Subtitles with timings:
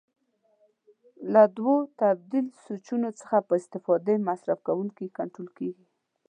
[1.33, 5.85] له دوو تبدیل سویچونو څخه په استفاده مصرف کوونکی کنټرول کېږي.